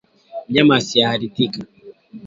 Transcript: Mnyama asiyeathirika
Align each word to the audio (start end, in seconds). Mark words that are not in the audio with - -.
Mnyama 0.47 0.73
asiyeathirika 0.79 1.59